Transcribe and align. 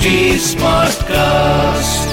HT 0.00 0.10
Smartcast. 0.50 2.04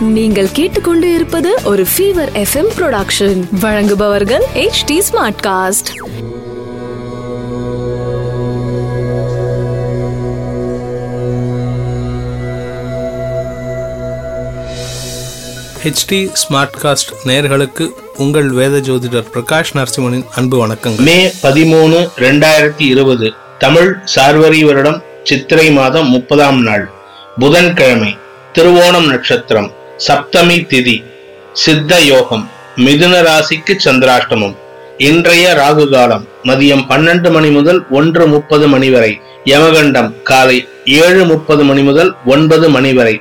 நீங்கள் 0.00 0.48
கேட்டுக்கொண்டு 0.52 1.14
இருப்பது 1.14 1.54
ஒரு 1.64 1.86
ஃபீவர் 1.92 2.30
எஃப்எம் 2.42 2.70
ப்ரொடக்ஷன் 2.78 3.40
வழங்குபவர்கள் 3.60 4.44
H 4.52 4.84
D 4.84 5.02
Smartcast 5.46 5.90
HD 15.82 16.30
Smartcast 16.82 17.12
நேயர்களுக்கு 17.24 17.90
உங்கள் 18.16 18.48
வேத 18.50 18.78
ஜோதிடர் 18.78 19.30
பிரகாஷ் 19.34 19.74
நரசிம்மனின் 19.74 20.26
அன்பு 20.34 20.66
வணக்கங்கள். 20.66 21.04
மே 21.04 21.32
பதிமூணு 21.42 22.08
ரெண்டாயிரத்தி 22.16 22.86
இருபது 22.94 23.32
தமிழ் 23.58 23.96
சார்வரி 24.04 24.64
வருடம் 24.64 25.02
சித்திரை 25.22 25.70
மாதம் 25.70 26.08
முப்பதாம் 26.08 26.62
நாள். 26.62 26.95
புதன்கிழமை 27.38 28.16
திருவோணம் 28.54 29.06
நட்சத்திரம் 29.06 29.66
சப்தமி 29.96 30.56
திதி 30.70 31.04
சித்த 31.52 31.98
யோகம் 32.00 32.44
மிதுன 32.76 33.14
ராசிக்கு 33.26 33.74
சந்திராஷ்டமம். 33.84 34.54
இன்றைய 34.98 35.46
ராகு 35.58 35.90
காலம் 35.90 36.24
மதியம் 36.44 36.84
பன்னெண்டு 36.88 37.32
மணி 37.32 37.50
முதல் 37.50 37.80
ஒன்று 37.90 38.26
முப்பது 38.26 38.68
மணி 38.68 38.90
வரை. 38.90 39.20
யமகண்டம் 39.44 40.22
காலை 40.22 40.68
ஏழு 40.84 41.24
முப்பது 41.24 41.64
மணி 41.64 41.82
முதல் 41.82 42.14
ஒன்பது 42.24 42.70
மணி 42.70 42.92
வரை. 42.92 43.20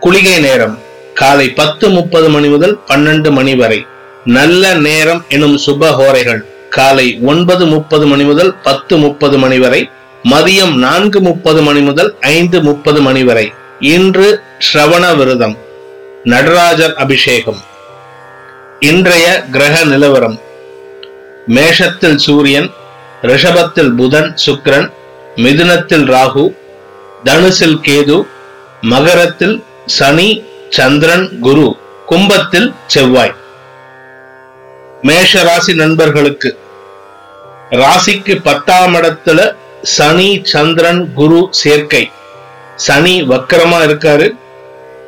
குளிகை 0.00 0.38
நேரம் 0.38 0.78
காலை 1.14 1.50
பத்து 1.50 1.88
முப்பது 1.88 2.28
மணி 2.28 2.48
முதல் 2.48 2.80
பன்னெண்டு 2.88 3.30
மணி 3.30 3.54
வரை. 3.54 3.86
நல்ல 4.24 4.74
நேரம் 4.74 5.24
எனும் 5.28 5.58
சுப 5.66 5.90
ஹோரைகள் 5.90 6.42
காலை 6.68 7.18
ஒன்பது 7.22 7.66
முப்பது 7.66 8.06
மணி 8.06 8.22
முதல் 8.22 8.54
பத்து 8.62 8.96
முப்பது 8.96 9.38
மணி 9.38 9.58
வரை. 9.58 9.88
மதியம் 10.30 10.74
நான்கு 10.84 11.18
முப்பது 11.20 11.60
மணி 11.62 11.80
முதல் 11.80 12.10
ஐந்து 12.20 12.58
முப்பது 12.62 13.00
மணி 13.06 13.22
வரை. 13.24 13.46
இன்று 13.94 14.28
ஸ்ரவண 14.66 15.04
விரதம் 15.16 15.56
நடராஜர் 16.24 16.94
அபிஷேகம். 16.94 17.60
இன்றைய 18.80 19.26
கிரக 19.54 19.84
நிலவரம் 19.84 20.36
மேஷத்தில் 21.56 22.16
சூரியன் 22.16 22.68
ரிஷபத்தில் 23.22 23.92
புதன் 23.96 24.30
சுக்கிரன் 24.44 24.88
மிதுனத்தில் 25.44 26.06
ராகு 26.14 26.44
தனுசில் 27.24 27.78
கேது 27.86 28.16
மகரத்தில் 28.92 29.56
சனி 29.98 30.28
சந்திரன் 30.70 31.26
குரு 31.40 31.66
கும்பத்தில் 32.06 32.68
செவ்வாய். 32.86 33.34
மேஷ 35.02 35.42
ராசி 35.42 35.74
நண்பர்களுக்கு 35.74 36.50
ராசிக்கு 37.82 38.34
பத்தாம் 38.42 38.94
இடத்துல 38.94 39.40
சனி 39.94 40.40
சந்திரன் 40.44 41.12
குரு 41.14 41.48
சேர்க்கை. 41.50 42.10
சனி 42.76 43.22
வக்கரமா 43.22 43.78
இருக்காரு. 43.88 44.28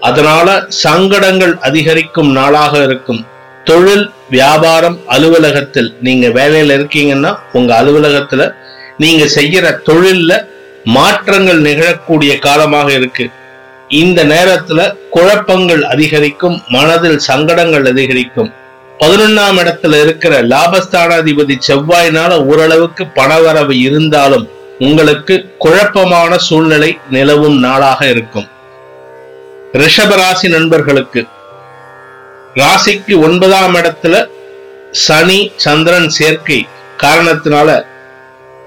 அதனால 0.01 0.65
சங்கடங்கள் 0.69 1.59
அதிகரிக்கும் 1.59 2.31
நாளாக 2.33 2.83
இருக்கும். 2.83 3.27
தொழில் 3.65 4.11
வியாபாரம் 4.31 4.99
அலுவலகத்தில் 5.07 5.97
நீங்க 6.01 6.27
வேலையில 6.27 6.75
இருக்கீங்கன்னா 6.79 7.39
உங்க 7.53 7.83
அலுவலகத்துல 7.83 8.55
நீங்க 8.99 9.25
செய்யற 9.25 9.67
தொழில்ல 9.89 10.47
மாற்றங்கள் 10.85 11.61
நிகழக்கூடிய 11.63 12.39
காலமாக 12.39 12.93
இருக்கு. 12.93 13.29
இந்த 13.89 14.25
நேரத்துல 14.25 14.81
குழப்பங்கள் 15.11 15.85
அதிகரிக்கும் 15.85 16.63
மனதில் 16.69 17.19
சங்கடங்கள் 17.19 17.87
அதிகரிக்கும். 17.87 18.53
பதினொன்னாம் 18.99 19.59
இடத்துல 19.63 20.01
இருக்கிற 20.01 20.43
லாபஸ்தானாதிபதி 20.43 21.57
செவ்வாயினால 21.69 22.45
ஓரளவுக்கு 22.45 23.05
பணவரவு 23.15 23.81
இருந்தாலும் 23.81 24.49
உங்களுக்கு 24.87 25.35
குழப்பமான 25.59 26.33
சூழ்நிலை 26.47 26.99
நிலவும் 27.11 27.59
நாளாக 27.59 28.01
இருக்கும். 28.07 28.49
ரிஷபராசி 29.73 30.49
நண்பர்களுக்கு 30.49 31.27
ராசிக்கு 32.61 33.15
ஒன்பதாம் 33.27 33.75
இடத்துல 33.75 34.15
சனி 35.07 35.39
சந்திரன் 35.65 36.09
சேர்க்கை 36.09 36.61
காரணத்தினால 37.03 37.69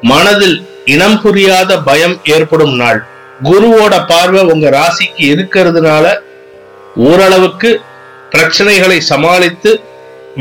மனதில் 0.02 0.58
இனம் 0.86 1.22
புரியாத 1.22 1.80
பயம் 1.88 2.18
ஏற்படும் 2.36 2.76
நாள். 2.76 3.00
குருவோட 3.44 3.94
பார்வை 4.12 4.44
உங்க 4.54 4.70
ராசிக்கு 4.70 5.24
இருக்கிறதுனால 5.34 6.06
ஓரளவுக்கு 6.96 7.72
பிரச்சனைகளை 8.34 8.98
சமாளித்து 9.12 9.72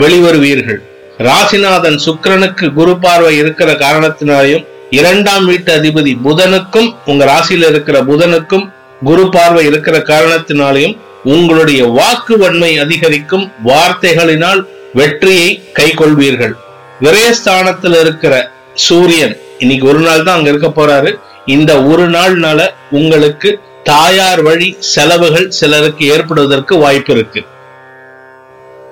வெளிவருவீர்கள். 0.02 0.80
ராசிநாதன் 1.28 1.98
சுக்கரனுக்கு 2.06 2.66
குரு 2.72 2.96
பார்வை 2.98 3.32
இருக்கிற 3.36 3.70
காரணத்தினாலையும் 3.84 4.66
இரண்டாம் 4.90 5.44
வீட்டு 5.46 5.70
அதிபதி 5.76 6.12
புதனுக்கும் 6.24 6.88
உங்க 7.06 7.24
ராசியில 7.24 7.68
இருக்கிற 7.68 8.02
புதனுக்கும் 8.02 8.64
குரு 9.02 9.28
பார்வை 9.28 9.66
இருக்கிற 9.66 9.96
காரணத்தினாலையும் 9.98 10.96
உங்களுடைய 11.24 11.86
வாக்கு 11.86 12.38
வன்மை 12.38 12.78
அதிகரிக்கும் 12.78 13.52
வார்த்தைகளினால் 13.64 14.60
வெற்றியை 14.92 15.62
கைக்கொள்வீர்கள். 15.78 16.54
விரயஸ்தானத்தில் 17.00 17.96
இருக்கிற 18.00 18.34
சூரியன் 18.74 19.34
இன்னைக்கு 19.58 19.86
ஒரு 19.88 19.98
நாள் 19.98 20.22
தான் 20.22 20.36
அங்க 20.36 20.48
இருக்க 20.48 20.68
போறாரு. 20.68 21.10
இந்த 21.46 21.82
ஒரு 21.82 22.10
நாள்னால 22.10 22.60
உங்களுக்கு 22.90 23.60
தாயார் 23.84 24.42
வழி 24.42 24.76
செலவுகள் 24.78 25.50
சிலருக்கு 25.50 26.06
ஏற்படுவதற்கு 26.06 26.78
வாய்ப்பு 26.78 27.12
இருக்கு. 27.12 27.40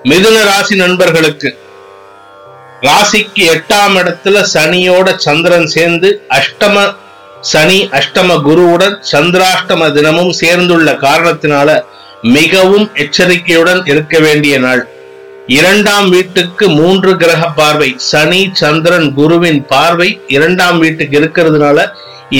மிதுன 0.04 0.36
ராசி 0.44 0.76
நண்பர்களுக்கு 0.76 1.58
ராசிக்கு 2.86 3.42
எட்டாம் 3.52 3.94
இடத்துல 4.00 4.42
சனியோட 4.54 5.08
சந்திரன் 5.26 5.66
சேர்ந்து 5.66 6.08
அஷ்டம 6.38 6.76
சனி 7.52 7.78
அஷ்டம 7.98 8.36
குருவுடன் 8.46 8.94
சந்திராஷ்டம 9.12 9.90
தினமும் 9.92 10.32
சேர்ந்துள்ள 10.32 10.92
காரணத்தினால 11.06 11.68
மிகவும் 12.36 12.86
எச்சரிக்கையுடன் 12.94 13.80
இருக்க 13.84 14.18
வேண்டிய 14.18 14.54
நாள். 14.58 14.82
இரண்டாம் 15.46 16.08
வீட்டுக்கு 16.08 16.64
மூன்று 16.68 17.16
கிரக 17.16 17.42
பார்வை 17.50 17.90
சனி 18.10 18.40
சந்திரன் 18.52 19.08
குருவின் 19.12 19.60
பார்வை 19.66 20.08
இரண்டாம் 20.36 20.78
வீட்டுக்கு 20.78 21.16
இருக்கிறதுனால 21.20 21.86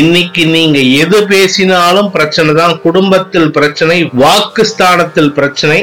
இன்னைக்கு 0.01 0.43
நீங்க 0.47 0.79
எது 1.03 1.19
பேசினாலும் 1.27 2.11
பிரச்சனை 2.11 2.55
தான். 2.55 2.75
குடும்பத்தில் 2.87 3.51
பிரச்சனை 3.51 3.99
வாக்கு 4.23 4.65
ஸ்தானத்தில் 4.65 5.33
பிரச்சனை 5.33 5.79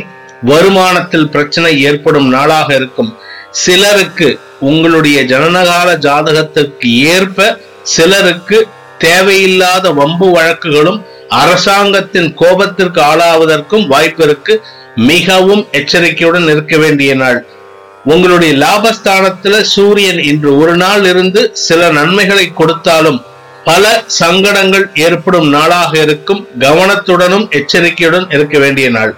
வருமானத்தில் 0.46 1.30
பிரச்சனை 1.30 1.72
ஏற்படும் 1.82 2.30
நாளாக 2.30 2.76
இருக்கும். 2.76 3.12
சிலருக்கு 3.64 4.40
உங்களுடைய 4.60 5.18
ஜனனகால 5.24 5.90
ஜாதகத்திற்கு 5.98 6.90
ஏற்ப 7.14 7.58
சிலருக்கு 7.84 8.58
தேவையில்லாத 8.98 9.92
வம்பு 9.92 10.28
வழக்குகளும் 10.38 11.00
அரசாங்கத்தின் 11.30 12.30
கோபத்திற்கு 12.42 13.00
ஆளாவதற்கும் 13.12 13.86
வாய்ப்பிற்கு 13.88 14.54
மிகவும் 14.96 15.68
எச்சரிக்கையுடன் 15.72 16.48
இருக்க 16.48 16.78
வேண்டிய 16.78 17.14
நாள். 17.16 17.40
உங்களுடைய 18.06 18.54
லாபஸ்தானத்துல 18.66 19.62
சூரியன் 19.62 20.20
இன்று 20.20 20.58
ஒரு 20.58 20.76
நாள் 20.76 21.06
இருந்து 21.06 21.42
சில 21.54 21.90
நன்மைகளை 21.90 22.46
கொடுத்தாலும் 22.54 23.20
பல 23.64 24.04
சங்கடங்கள் 24.20 24.86
ஏற்படும் 24.96 25.50
நாளாக 25.50 25.92
இருக்கும். 26.00 26.48
கவனத்துடனும் 26.60 27.48
எச்சரிக்கையுடன் 27.50 28.28
இருக்க 28.30 28.58
வேண்டிய 28.60 28.90
நாள். 28.90 29.14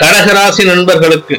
கடகராசி 0.00 0.64
நண்பர்களுக்கு 0.64 1.36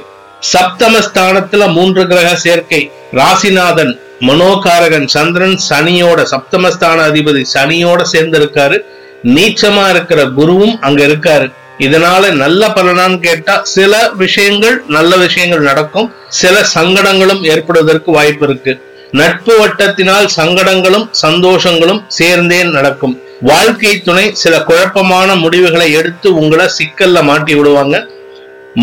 சப்தமஸ்தானத்துல 0.54 1.74
மூன்று 1.74 2.08
கிரக 2.08 2.36
சேர்க்கை. 2.36 2.92
ராசிநாதன் 3.14 4.00
மனோகாரகன் 4.22 5.06
சந்திரன் 5.06 5.60
சனியோட 5.70 6.26
சப்தமஸ்தான 6.32 7.00
அதிபதி 7.10 7.46
சனியோட 7.54 8.02
சேர்ந்து 8.02 8.40
இருக்காரு 8.40 8.78
நீச்சமா 9.24 9.90
இருக்கிற 9.90 10.24
குருவும் 10.26 10.80
அங்க 10.80 11.06
இருக்காரு. 11.08 11.52
இதனால 11.80 12.32
நல்ல 12.32 12.68
பலனான்னு 12.68 13.20
கேட்டா 13.20 13.60
சில 13.64 14.10
விஷயங்கள் 14.10 14.84
நல்ல 14.88 15.16
விஷயங்கள் 15.16 15.60
நடக்கும். 15.60 16.14
சில 16.28 16.66
சங்கடங்களும் 16.76 17.44
ஏற்படுவதற்கு 17.44 18.12
வாய்ப்பு 18.12 18.46
இருக்கு. 18.48 18.82
நட்பு 19.12 19.54
வட்டத்தினால் 19.60 20.28
சங்கடங்களும் 20.36 21.10
சந்தோஷங்களும் 21.22 22.02
சேர்ந்தே 22.08 22.64
நடக்கும். 22.64 23.22
வாழ்க்கை 23.42 24.02
துணை 24.02 24.32
சில 24.34 24.64
குழப்பமான 24.64 25.36
முடிவுகளை 25.36 25.94
எடுத்து 25.94 26.36
உங்களை 26.36 26.66
சிக்கல்ல 26.78 27.24
மாட்டி 27.24 27.56
விடுவாங்க. 27.56 28.08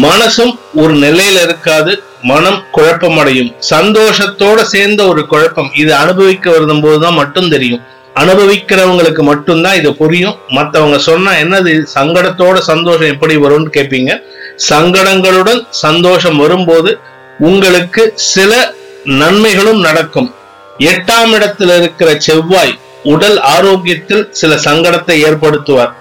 மனசும் 0.03 0.55
ஒரு 0.75 0.95
நிலையில 0.97 1.43
இருக்காது 1.43 2.03
மனம் 2.23 2.65
குழப்பமடையும். 2.75 3.55
சந்தோஷத்தோட 3.71 4.63
சேர்ந்த 4.63 5.07
ஒரு 5.07 5.27
குழப்பம். 5.27 5.71
இது 5.75 5.95
அனுபவிக்க 5.95 6.51
வருதும் 6.51 6.83
போதுதான் 6.83 7.15
மட்டும் 7.15 7.49
தெரியும். 7.49 7.83
அனுபவிக்கிறவங்களுக்கு 8.15 9.23
மட்டும்தான் 9.23 9.75
இது 9.75 9.95
புரியும். 9.95 10.37
மத்தவங்க 10.49 10.99
சொன்னா 10.99 11.33
என்னது 11.33 11.87
சங்கடத்தோட 11.95 12.59
சந்தோஷம் 12.59 13.13
எப்படி 13.13 13.37
வரும்னு 13.37 13.69
கேட்பீங்க 13.77 14.23
சங்கடங்களுடன் 14.69 15.67
சந்தோஷம் 15.71 16.37
வரும்போது 16.37 16.99
உங்களுக்கு 17.39 18.13
சில 18.15 18.75
நன்மைகளும் 19.05 19.81
நடக்கும். 19.81 20.35
எட்டாம் 20.79 21.33
இடத்துல 21.37 21.77
இருக்கிற 21.77 22.15
செவ்வாய் 22.19 22.79
உடல் 23.03 23.41
ஆரோக்கியத்தில் 23.41 24.29
சில 24.31 24.55
சங்கடத்தை 24.55 25.17
ஏற்படுத்துவார். 25.29 25.93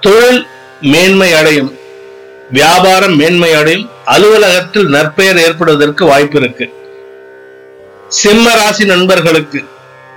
தொழில் 0.00 0.46
மேன்மை 0.80 1.32
அடையும். 1.32 1.74
வியாபாரம் 2.50 3.20
மேன்மையடையும். 3.20 3.88
அலுவலகத்தில் 4.04 4.88
நற்பெயர் 4.88 5.38
ஏற்படுவதற்கு 5.38 6.06
வாய்ப்பு 6.06 6.40
இருக்கு. 6.40 6.74
சிம்ம 8.08 8.54
ராசி 8.54 8.84
நண்பர்களுக்கு 8.84 9.64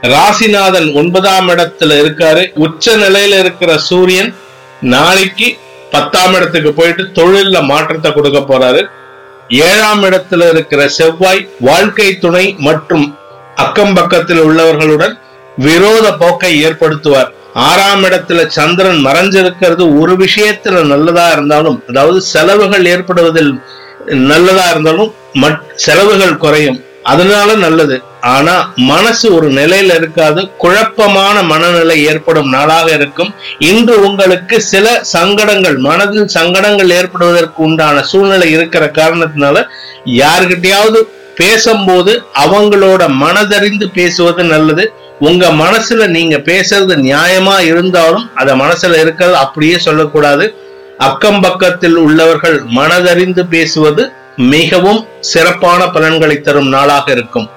ராசிநாதன் 0.02 0.94
ஒன்பதாம் 0.94 1.50
இடத்துல 1.50 1.96
இருக்காரு. 2.02 2.54
உச்ச 2.56 2.96
நிலையில 2.96 3.40
இருக்கிற 3.40 3.78
சூரியன் 3.78 4.36
நாளைக்கு 4.81 5.58
பத்தாம் 5.92 6.34
இடத்துக்கு 6.34 6.74
போயிட்டு 6.74 7.04
தொழில்ல 7.04 7.64
மாற்றத்தை 7.64 8.14
கொடுக்க 8.14 8.40
போறாரு. 8.40 8.86
ஏழாம் 9.50 10.04
இடத்துல 10.04 10.50
இருக்கிற 10.50 10.88
செவ்வாய் 10.88 11.50
வாழ்க்கை 11.60 12.18
துணை 12.18 12.56
மற்றும் 12.58 13.18
அக்கம் 13.56 13.94
பக்கத்தில் 13.94 14.42
உள்ளவர்களுடன் 14.42 15.20
விரோத 15.58 16.14
போக்கை 16.14 16.66
ஏற்படுத்துவார். 16.66 17.32
ஆறாம் 17.54 18.04
இடத்துல 18.04 18.48
சந்திரன் 18.48 19.06
மறைஞ்சிருக்கிறது 19.06 20.00
ஒரு 20.00 20.18
விஷயத்துல 20.18 20.86
நல்லதா 20.86 21.31
இருந்தாலும் 21.31 21.84
அதாவது 21.88 22.22
செலவுகள் 22.22 22.86
ஏற்படுவதில் 22.86 23.60
நல்லதா 24.06 24.69
இருந்தாலும் 24.69 25.13
செலவுகள் 25.75 26.38
குறையும். 26.38 26.84
அதனால 27.04 27.56
நல்லது. 27.56 28.01
ஆனா 28.22 28.74
மனசு 28.75 29.36
ஒரு 29.36 29.51
நிலையில 29.51 29.96
இருக்காது. 29.96 30.51
குழப்பமான 30.57 31.42
மனநிலை 31.42 32.06
ஏற்படும் 32.06 32.50
நாளாக 32.50 32.92
இருக்கும். 32.92 33.34
இன்று 33.60 34.06
உங்களுக்கு 34.06 34.62
சில 34.62 35.04
சங்கடங்கள் 35.04 35.78
மனதில் 35.78 36.28
சங்கடங்கள் 36.28 36.90
ஏற்படுவதற்கு 36.90 37.63
உண்டான 37.63 38.01
சூழ்நிலை 38.01 38.51
இருக்கிற 38.51 38.86
காரணத்தினால 38.86 39.66
யார்கிட்டயாவது 40.06 41.01
பேசும்போது 41.36 42.24
அவங்களோட 42.46 43.07
மனதறிந்து 43.07 43.90
பேசுவது 43.94 44.44
நல்லது. 44.44 44.94
உங்க 45.19 45.48
மனசுல 45.48 46.07
நீங்க 46.07 46.38
பேசுறது 46.38 46.95
நியாயமா 47.10 47.60
இருந்தாலும் 47.60 48.36
அத 48.36 48.56
மனசுல 48.56 49.00
இருக்கிறது 49.00 49.36
அப்படியே 49.36 49.77
சொல்லக்கூடாது. 49.77 50.56
அக்கம் 50.98 51.42
பக்கத்தில் 51.42 51.95
உள்ளவர்கள் 51.95 52.63
மனதறிந்து 52.63 53.44
பேசுவது 53.50 54.12
மிகவும் 54.38 55.07
சிறப்பான 55.19 55.88
பலன்களை 55.88 56.42
தரும் 56.42 56.68
நாளாக 56.68 57.12
இருக்கும். 57.12 57.50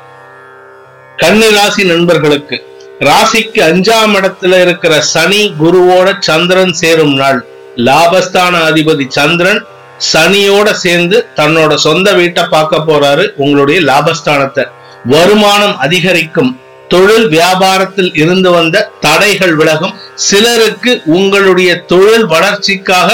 கன்னி 1.16 1.50
ராசி 1.50 1.84
நண்பர்களுக்கு 1.84 2.70
ராசிக்கு 3.00 3.62
அஞ்சாம் 3.62 4.14
இடத்துல 4.14 4.60
இருக்கிற 4.60 5.00
சனி 5.00 5.54
குருவோட 5.60 6.18
சந்திரன் 6.18 6.72
சேரும் 6.72 7.14
நாள். 7.14 7.46
லாபஸ்தான 7.76 8.54
அதிபதி 8.70 9.08
சந்திரன் 9.08 9.64
சனியோட 10.12 10.72
சேர்ந்து 10.72 11.26
தன்னோட 11.36 11.74
சொந்த 11.74 12.12
வீட்டை 12.12 12.44
பார்க்க 12.44 12.76
போறாரு. 12.76 13.32
உங்களுடைய 13.36 13.80
லாபஸ்தானத்தை. 13.80 14.64
வருமானம் 15.04 15.78
அதிகரிக்கும். 15.78 16.60
தொழில் 16.92 17.28
வியாபாரத்தில் 17.34 18.10
இருந்து 18.22 18.50
வந்த 18.50 18.86
தடைகள் 19.00 19.54
விலகும். 19.60 19.94
சிலருக்கு 20.28 20.92
உங்களுடைய 21.18 21.70
தொழில் 21.92 22.26
வளர்ச்சிக்காக 22.34 23.08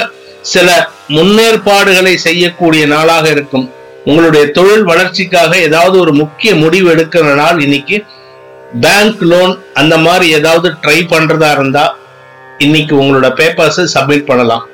சில 0.52 0.69
முன்னேற்பாடுகளை 1.16 2.14
செய்யக்கூடிய 2.26 2.82
நாளாக 2.86 3.26
இருக்கும். 3.36 3.66
உங்களுடைய 4.04 4.44
தொழில் 4.58 4.84
வளர்ச்சிக்காக 4.90 5.52
ஏதாவது 5.66 5.96
ஒரு 6.00 6.12
முக்கிய 6.12 6.50
முடிவு 6.54 6.88
எடுக்கிற 6.94 7.34
நாள் 7.34 7.58
இன்னைக்கு. 7.66 7.98
பேங்க் 8.80 9.22
லோன் 9.30 9.52
அந்த 9.75 9.94
மாதிரி 10.06 10.26
ஏதாவது 10.38 10.69
ட்ரை 10.82 10.98
பண்றதா 11.12 11.50
இருந்தா 11.50 11.84
இன்னைக்கு 12.58 12.94
உங்களோட 13.02 13.28
பேப்பர்ஸை 13.40 13.84
சப்மிட் 13.94 14.28
பண்ணலாம். 14.30 14.64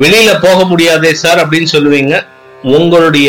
வெளியில 0.00 0.30
போக 0.42 0.58
முடியாதே 0.64 1.12
சார் 1.22 1.40
அப்படின்னு 1.42 1.68
சொல்லுவீங்க. 1.72 2.14
உங்களுடைய 2.74 3.28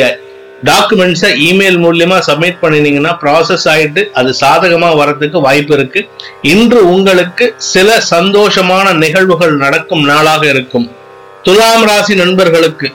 டாக்குமெண்ட்ஸை 0.64 1.30
இமெயில் 1.48 1.80
மூலியமா 1.84 2.18
சப்மிட் 2.28 2.62
பண்ணினீங்கன்னா 2.62 3.12
ப்ராசஸ் 3.22 3.66
ஆயிட்டு 3.74 4.12
அது 4.12 4.36
சாதகமா 4.42 4.90
வரத்துக்கு 5.02 5.42
வாய்ப்பு 5.42 5.74
இருக்கு. 5.74 6.10
இன்று 6.42 6.90
உங்களுக்கு 6.90 7.54
சில 7.58 8.02
சந்தோஷமான 8.10 8.94
நிகழ்வுகள் 8.94 9.56
நடக்கும் 9.56 10.04
நாளாக 10.04 10.48
இருக்கும். 10.48 10.92
துலாம் 11.44 11.86
ராசி 11.86 12.16
நண்பர்களுக்கு 12.16 12.94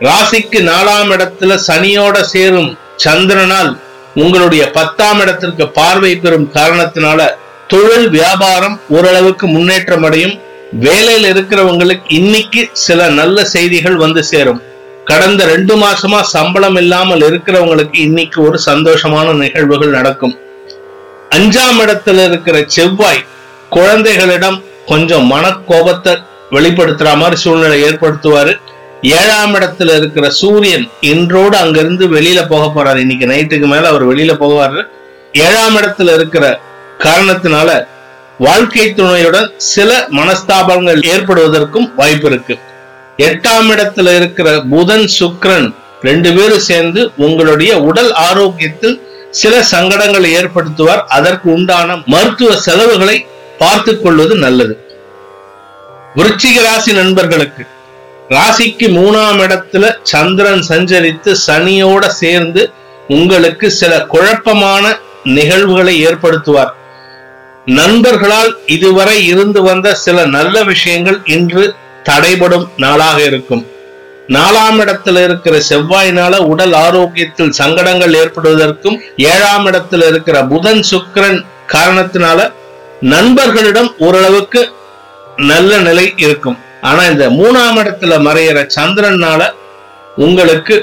ராசிக்கு 0.00 0.60
நாலாம் 0.70 1.10
இடத்துல 1.14 1.58
சனியோட 1.66 2.20
சேரும் 2.20 2.76
சந்திரனால் 3.04 3.78
உங்களுடைய 4.14 4.70
பத்தாம் 4.70 5.20
இடத்திற்கு 5.20 5.68
பார்வை 5.68 6.16
பெறும் 6.16 6.50
காரணத்தினால 6.54 7.26
தொழில் 7.66 8.08
வியாபாரம் 8.08 8.80
ஓரளவுக்கு 8.88 9.46
முன்னேற்றம் 9.46 10.02
அடையும். 10.02 10.40
வேலையில் 10.72 11.34
இருக்கிறவங்களுக்கு 11.34 12.08
இன்னைக்கு 12.08 12.68
சில 12.72 13.08
நல்ல 13.08 13.44
செய்திகள் 13.44 13.96
வந்து 13.96 14.24
சேரும். 14.24 14.62
கடந்த 15.08 15.44
ரெண்டு 15.44 15.76
மாசமா 15.76 16.22
சம்பளம் 16.22 16.76
இல்லாமல் 16.76 17.20
இருக்கிறவங்களுக்கு 17.20 17.96
இன்னைக்கு 18.06 18.42
ஒரு 18.42 18.58
சந்தோஷமான 18.66 19.32
நிகழ்வுகள் 19.32 19.88
நடக்கும். 19.88 20.38
அஞ்சாம் 21.30 21.78
இடத்துல 21.84 22.24
இருக்கிற 22.24 22.64
செவ்வாய் 22.66 23.24
குழந்தைகளிடம் 23.70 24.62
கொஞ்சம் 24.86 25.30
மனக்கோபத்தை 25.32 26.14
வெளிப்படுத்துற 26.50 27.16
மாதிரி 27.16 27.36
சூழ்நிலை 27.36 27.82
ஏற்படுத்துவாரு. 27.82 28.60
ஏழாம் 29.02 29.54
இடத்துல 29.54 29.96
இருக்கிற 29.96 30.30
சூரியன் 30.30 30.90
இன்றோடு 31.00 31.56
அங்கிருந்து 31.56 32.06
வெளியில 32.08 32.48
போக 32.48 32.64
போறாரு. 32.74 32.96
இன்னைக்கு 32.96 33.26
நைட்டுக்கு 33.26 33.66
மேல 33.66 33.88
அவர் 33.88 34.08
வெளியில 34.08 34.34
போவாரு. 34.44 34.82
ஏழாம் 35.32 35.76
இடத்துல 35.76 36.14
இருக்கிற 36.14 36.60
காரணத்தினால 36.98 37.86
வாழ்க்கை 38.38 38.94
துணையுடன் 38.94 39.52
சில 39.56 40.08
மனஸ்தாபங்கள் 40.10 41.02
ஏற்படுவதற்கும் 41.12 41.94
வாய்ப்பு 41.96 42.30
இருக்கு. 42.30 42.58
எட்டாம் 43.26 43.68
இடத்துல 43.74 44.08
இருக்கிற 44.16 44.48
புதன் 44.72 45.06
சுக்கிரன் 45.18 45.68
ரெண்டு 46.02 46.30
பேரும் 46.34 46.66
சேர்ந்து 46.68 47.00
உங்களுடைய 47.16 47.72
உடல் 47.80 48.12
ஆரோக்கியத்தில் 48.12 48.96
சில 49.30 49.54
சங்கடங்களை 49.70 50.28
ஏற்படுத்துவார். 50.40 51.02
அதற்கு 51.06 51.52
உண்டான 51.52 51.96
மருத்துவ 52.06 52.56
செலவுகளை 52.56 53.16
பார்த்து 53.58 53.92
கொள்வது 54.00 54.34
நல்லது. 54.36 54.74
விருச்சிக 56.14 56.62
ராசி 56.62 56.92
நண்பர்களுக்கு 56.92 57.64
ராசிக்கு 58.28 58.86
மூணாம் 58.98 59.40
இடத்துல 59.44 59.84
சந்திரன் 60.02 60.64
சஞ்சரித்து 60.68 61.30
சனியோட 61.46 62.06
சேர்ந்து 62.22 62.62
உங்களுக்கு 63.08 63.66
சில 63.70 63.92
குழப்பமான 64.04 64.84
நிகழ்வுகளை 65.24 65.94
ஏற்படுத்துவார். 66.06 66.72
நண்பர்களால் 67.64 68.52
இதுவரை 68.66 69.26
இருந்து 69.26 69.62
வந்த 69.62 69.94
சில 69.94 70.26
நல்ல 70.26 70.62
விஷயங்கள் 70.62 71.20
இன்று 71.36 71.64
தடைபடும் 72.08 72.66
நாளாக 72.76 73.18
இருக்கும். 73.22 73.64
நாலாம் 74.36 74.78
இடத்துல 74.84 75.22
இருக்கிற 75.24 75.54
செவ்வாயினால 75.68 76.36
உடல் 76.52 76.72
ஆரோக்கியத்தில் 76.72 77.56
சங்கடங்கள் 77.60 78.14
ஏற்படுவதற்கும் 78.14 78.96
ஏழாம் 79.16 79.66
இடத்துல 79.66 80.06
இருக்கிற 80.06 80.44
புதன் 80.44 80.82
சுக்கிரன் 80.90 81.38
காரணத்தினால 81.74 82.52
நண்பர்களிடம் 83.00 83.90
ஓரளவுக்கு 83.98 84.62
நல்ல 85.36 85.78
நிலை 85.78 86.06
இருக்கும். 86.16 86.58
ஆனா 86.80 87.02
இந்த 87.04 87.26
மூணாம் 87.30 87.78
இடத்துல 87.82 88.14
மறையிற 88.26 88.58
சந்திரனால 88.76 89.42
உங்களுக்கு 90.16 90.76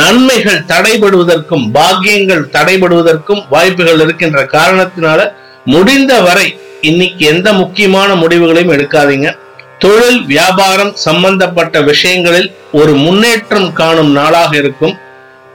நன்மைகள் 0.00 0.66
தடைபடுவதற்கும் 0.68 1.64
பாக்கியங்கள் 1.74 2.44
தடைபடுவதற்கும் 2.52 3.42
வாய்ப்புகள் 3.50 4.00
இருக்கின்ற 4.00 4.40
காரணத்தினால 4.56 5.20
முடிந்த 5.64 6.20
வரை 6.20 6.46
இன்னைக்கு 6.80 7.26
எந்த 7.26 7.48
முக்கியமான 7.52 8.14
முடிவுகளையும் 8.14 8.72
எடுக்காதீங்க. 8.76 9.28
தொழில் 9.78 10.24
வியாபாரம் 10.24 10.94
சம்பந்தப்பட்ட 10.94 11.80
விஷயங்களில் 11.80 12.54
ஒரு 12.72 12.94
முன்னேற்றம் 12.94 13.72
காணும் 13.72 14.10
நாளாக 14.10 14.56
இருக்கும். 14.56 14.98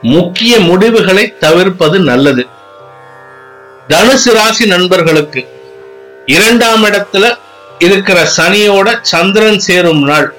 முக்கிய 0.02 0.60
முடிவுகளை 0.60 1.34
தவிர்ப்பது 1.38 1.98
நல்லது. 1.98 2.46
தனுசு 3.88 4.32
ராசி 4.32 4.66
நண்பர்களுக்கு 4.66 5.48
இரண்டாம் 6.26 6.84
இடத்துல 6.84 7.38
இருக்கிற 7.78 8.28
சனியோட 8.36 8.98
சந்திரன் 9.02 9.58
சேரும் 9.58 10.02
நாள். 10.02 10.34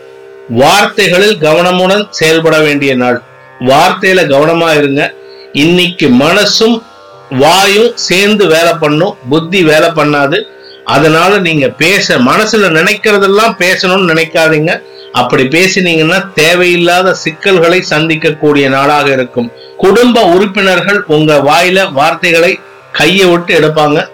வார்த்தைகளில் 0.50 1.38
கவனமுடன் 1.38 2.08
செயல்பட 2.10 2.60
வேண்டிய 2.60 2.96
நாள். 2.96 3.22
வார்த்தையில 3.60 4.22
கவனமா 4.28 4.78
இருங்க. 4.78 5.14
இன்னைக்கு 5.54 6.10
மனசும் 6.10 6.84
வாயும் 7.30 7.92
சேர்ந்து 7.96 8.48
வேலை 8.48 8.74
பண்ணும். 8.80 9.18
புத்தி 9.30 9.64
வேலை 9.64 9.90
பண்ணாது. 9.90 10.44
அதனால 10.86 11.38
நீங்க 11.38 11.68
பேச 11.68 12.18
மனசுல 12.18 12.70
நினைக்கிறதெல்லாம் 12.80 13.54
பேசணும்னு 13.58 14.10
நினைக்காதீங்க. 14.12 14.82
அப்படி 15.12 15.44
பேசினீங்கன்னா 15.44 16.34
தேவையில்லாத 16.34 17.14
சிக்கல்களை 17.14 17.84
சந்திக்கக்கூடிய 17.90 18.70
நாளாக 18.70 19.12
இருக்கும். 19.12 19.52
குடும்ப 19.78 20.22
உறுப்பினர்கள் 20.22 21.04
உங்க 21.08 21.34
வாயில 21.34 21.92
வார்த்தைகளை 21.92 22.60
கையை 22.92 23.28
விட்டு 23.28 23.60
எடுப்பாங்க. 23.60 24.08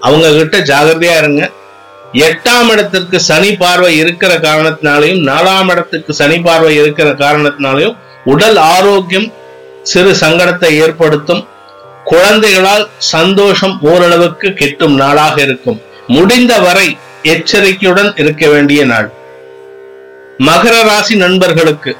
அவங்க 0.00 0.32
கிட்ட 0.32 0.58
ஜாகிரதையா 0.58 1.16
இருங்க. 1.16 1.50
எட்டாம் 2.12 2.68
இடத்திற்கு 2.70 3.20
சனி 3.20 3.56
பார்வை 3.56 3.96
இருக்கிற 3.96 4.34
காரணத்தினாலையும் 4.34 5.22
நாலாம் 5.30 5.70
இடத்துக்கு 5.70 6.14
சனி 6.14 6.40
பார்வை 6.40 6.76
இருக்கிற 6.76 7.10
காரணத்தினாலையும் 7.10 7.96
உடல் 8.24 8.56
ஆரோக்கியம் 8.56 9.32
சிறு 9.82 10.12
சங்கடத்தை 10.20 10.70
ஏற்படுத்தும். 10.70 11.48
குழந்தைகளால் 12.04 12.88
சந்தோஷம் 12.98 13.80
ஓரளவுக்கு 13.80 14.52
கெட்டும் 14.52 14.94
நாளாக 14.94 15.42
இருக்கும். 15.42 15.82
முடிந்த 16.06 16.58
வரை 16.58 16.96
எச்சரிக்கையுடன் 17.22 18.12
இருக்க 18.16 18.48
வேண்டிய 18.48 18.84
நாள். 18.84 19.12
மகர 20.38 20.82
ராசி 20.82 21.16
நண்பர்களுக்கு 21.16 21.96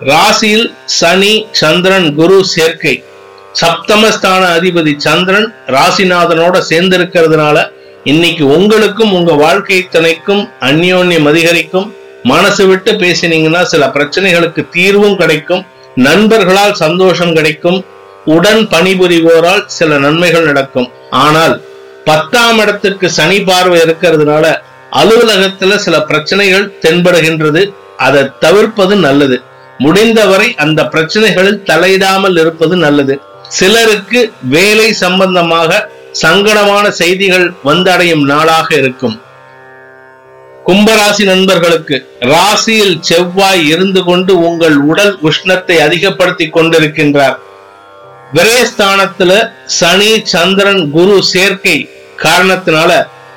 ராசியில் 0.00 0.74
சனி 0.84 1.46
சந்திரன் 1.50 2.14
குரு 2.14 2.44
சேர்க்கை. 2.44 3.04
சப்தமஸ்தான 3.60 4.42
அதிபதி 4.58 4.96
சந்திரன் 4.96 5.54
ராசிநாதனோட 5.66 6.62
சேர்ந்திருக்கிறதுனால 6.68 7.72
இன்னைக்கு 8.04 8.46
உங்களுக்கும் 8.46 9.12
உங்க 9.12 9.32
வாழ்க்கை 9.32 9.88
துணைக்கும் 9.88 10.48
அந்யோன்யம் 10.60 11.24
அதிகரிக்கும். 11.24 11.94
மனசு 12.22 12.66
விட்டு 12.66 12.92
பேசினீங்கன்னா 12.92 13.62
சில 13.62 13.86
பிரச்சனைகளுக்கு 13.86 14.68
தீர்வும் 14.68 15.16
கிடைக்கும். 15.16 15.66
நண்பர்களால் 15.94 16.74
சந்தோஷம் 16.74 17.34
கிடைக்கும். 17.34 17.84
உடன் 18.24 18.68
பணிபுரிவோரால் 18.68 19.64
சில 19.66 19.98
நன்மைகள் 19.98 20.44
நடக்கும். 20.44 20.90
ஆனால் 21.10 21.60
பத்தாம் 22.04 22.58
இடத்துக்கு 22.58 23.10
சனி 23.10 23.40
பார்வை 23.40 23.80
இருக்கிறதுனால 23.80 24.44
அலுவலகத்துல 24.92 25.76
சில 25.76 26.00
பிரச்சனைகள் 26.02 26.72
தென்படுகின்றது. 26.80 27.72
அதை 27.96 28.30
தவிர்ப்பது 28.40 28.96
நல்லது. 28.96 29.42
முடிந்தவரை 29.78 30.54
அந்த 30.54 30.82
பிரச்சனைகளில் 30.82 31.62
தலையிடாமல் 31.70 32.38
இருப்பது 32.40 32.76
நல்லது. 32.76 33.20
சிலருக்கு 33.48 34.32
வேலை 34.42 34.92
சம்பந்தமாக 34.92 35.88
சங்கடமான 36.22 36.88
செய்திகள் 36.88 37.52
வந்தடையும் 37.64 38.24
நாளாக 38.24 38.74
இருக்கும். 38.74 39.22
கும்பராசி 40.66 41.24
நண்பர்களுக்கு 41.24 41.96
ராசியில் 42.20 42.96
செவ்வாய் 43.00 43.68
இருந்து 43.68 44.04
கொண்டு 44.04 44.38
உங்கள் 44.38 44.76
உடல் 44.76 45.18
உஷ்ணத்தை 45.22 45.76
அதிகப்படுத்தி 45.78 46.50
கொண்டிருக்கின்றார். 46.54 47.38
விரயஸ்தானத்துல 48.34 49.32
சனி 49.78 50.10
சந்திரன் 50.32 50.90
குரு 50.90 51.16
சேர்க்கை 51.22 51.76
காரணத்தினால 52.16 52.90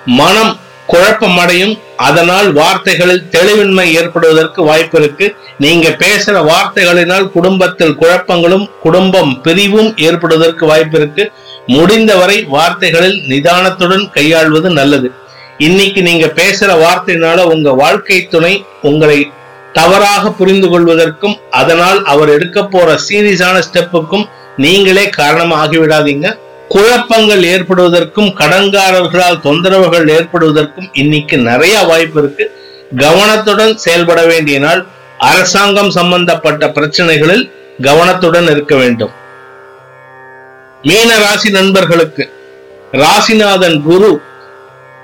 மனம் 0.05 0.53
குழப்பமடையும். 0.87 1.73
அதனால் 1.97 2.47
வார்த்தைகளில் 2.53 3.27
தெளிவின்மை 3.31 3.85
ஏற்படுவதற்கு 3.99 4.63
வாய்ப்பு 4.63 4.97
இருக்கு. 4.99 5.27
நீங்க 5.57 5.89
பேசுற 5.89 6.35
வார்த்தைகளினால் 6.51 7.31
குடும்பத்தில் 7.31 7.97
குழப்பங்களும் 8.01 8.65
குடும்பம் 8.81 9.41
பிரிவும் 9.41 9.97
ஏற்படுவதற்கு 9.97 10.65
வாய்ப்பு 10.65 10.97
இருக்கு. 10.97 11.31
முடிந்தவரை 11.65 12.43
வார்த்தைகளில் 12.55 13.17
நிதானத்துடன் 13.29 14.09
கையாள்வது 14.09 14.69
நல்லது. 14.69 15.11
இன்னைக்கு 15.57 16.01
நீங்க 16.01 16.25
பேசுற 16.25 16.71
வார்த்தையினால 16.85 17.41
உங்க 17.53 17.71
வாழ்க்கை 17.71 18.27
துணை 18.27 18.65
உங்களை 18.81 19.31
தவறாக 19.73 20.31
புரிந்து 20.31 20.67
கொள்வதற்கும் 20.67 21.35
அதனால் 21.49 22.03
அவர் 22.03 22.29
எடுக்க 22.29 22.59
போற 22.65 22.99
சீரியஸான 23.09 23.61
ஸ்டெப்புக்கும் 23.67 24.25
நீங்களே 24.57 25.09
காரணமாகிவிடாதீங்க. 25.17 26.37
குழப்பங்கள் 26.67 27.43
ஏற்படுவதற்கும் 27.43 28.33
கடன்காரர்களால் 28.33 29.41
தொந்தரவுகள் 29.43 30.07
ஏற்படுவதற்கும் 30.09 30.89
இன்னைக்கு 30.93 31.37
நிறைய 31.37 31.79
வாய்ப்பு 31.79 32.19
இருக்கு. 32.19 32.51
கவனத்துடன் 32.97 33.77
செயல்பட 33.77 34.25
வேண்டிய 34.25 34.59
நாள் 34.59 34.85
அரசாங்கம் 35.17 35.89
சம்பந்தப்பட்ட 35.89 36.67
பிரச்சனைகளில் 36.67 37.51
கவனத்துடன் 37.81 38.49
இருக்க 38.49 38.75
வேண்டும். 38.75 39.11
மீன 40.83 41.17
ராசி 41.17 41.49
நண்பர்களுக்கு 41.49 42.33
ராசிநாதன் 42.91 43.81
குரு 43.81 44.21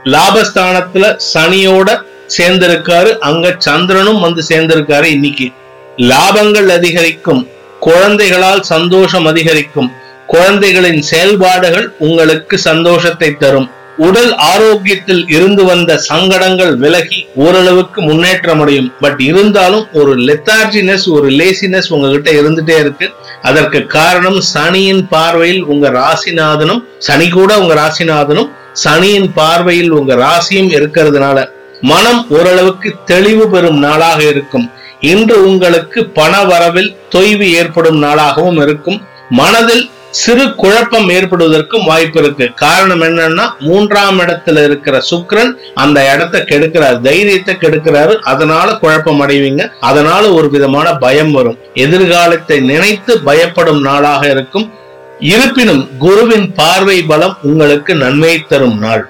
லாபஸ்தானத்துல 0.03 1.19
சனியோட 1.33 2.01
சேர்ந்திருக்காரு. 2.37 3.17
அங்க 3.17 3.55
சந்திரனும் 3.57 4.19
வந்து 4.19 4.43
சேர்ந்திருக்காரு. 4.49 5.03
இன்னைக்கு 5.03 5.49
லாபங்கள் 5.97 6.67
அதிகரிக்கும். 6.67 7.47
குழந்தைகளால் 7.85 8.61
சந்தோஷம் 8.61 9.25
அதிகரிக்கும். 9.25 9.91
குழந்தைகளின் 10.27 11.01
செயல்பாடுகள் 11.01 11.93
உங்களுக்கு 11.97 12.57
சந்தோஷத்தை 12.69 13.29
தரும். 13.43 13.69
உடல் 13.97 14.31
ஆரோக்கியத்தில் 14.49 15.23
இருந்து 15.35 15.63
வந்த 15.63 15.97
சங்கடங்கள் 15.97 16.73
விலகி 16.75 17.19
ஓரளவுக்கு 17.35 18.01
முன்னேற்றம் 18.01 18.61
அடையும் 18.61 18.93
பட் 18.99 19.19
இருந்தாலும் 19.19 19.87
ஒரு 19.93 20.13
லெத்தார்ஜினஸ் 20.27 21.05
ஒரு 21.15 21.29
லேசினஸ் 21.29 21.89
உங்ககிட்ட 21.89 22.31
இருந்துட்டே 22.31 22.77
இருக்கு. 22.79 23.07
அதற்கு 23.41 23.85
காரணம் 23.85 24.39
சனியின் 24.53 25.07
பார்வையில் 25.07 25.63
உங்க 25.63 25.89
ராசிநாதனும் 25.89 26.83
சனி 26.97 27.29
கூட 27.29 27.59
உங்க 27.59 27.73
ராசிநாதனும் 27.81 28.49
சனியின் 28.73 29.33
பார்வையில் 29.33 29.91
உங்க 29.91 30.15
ராசியும் 30.15 30.71
இருக்கிறதுனால 30.77 31.37
மனம் 31.81 32.21
ஓரளவுக்கு 32.29 32.89
தெளிவு 33.05 33.49
பெறும் 33.49 33.79
நாளாக 33.79 34.23
இருக்கும். 34.23 34.67
இன்று 35.01 35.43
உங்களுக்கு 35.43 36.05
பண 36.05 36.43
வரவில் 36.43 36.95
தொய்வு 37.11 37.41
ஏற்படும் 37.41 38.03
நாளாகவும் 38.03 38.61
இருக்கும். 38.61 39.01
மனதில் 39.29 39.89
சிறு 40.09 40.55
குழப்பம் 40.55 41.09
ஏற்படுவதற்கும் 41.09 41.85
வாய்ப்பு 41.85 42.19
இருக்கு. 42.23 42.51
காரணம் 42.55 43.01
என்னன்னா 43.01 43.49
மூன்றாம் 43.59 44.19
இடத்துல 44.19 44.63
இருக்கிற 44.63 45.01
சுக்ரன் 45.11 45.51
அந்த 45.73 46.13
இடத்தை 46.13 46.41
கெடுக்கிறார். 46.41 47.01
தைரியத்தை 47.01 47.55
கெடுக்கிறாரு. 47.55 48.15
அதனால 48.15 48.75
குழப்பம் 48.75 49.21
அடைவீங்க. 49.21 49.71
அதனால 49.79 50.33
ஒரு 50.33 50.49
விதமான 50.49 50.93
பயம் 50.95 51.31
வரும். 51.31 51.57
எதிர்காலத்தை 51.73 52.59
நினைத்து 52.59 53.19
பயப்படும் 53.19 53.81
நாளாக 53.81 54.29
இருக்கும். 54.29 54.71
இருப்பினும் 55.19 55.89
குருவின் 55.97 56.53
பார்வை 56.53 57.01
பலம் 57.01 57.37
உங்களுக்கு 57.41 57.95
நன்மை 57.95 58.45
தரும் 58.47 58.79
நாள். 58.79 59.09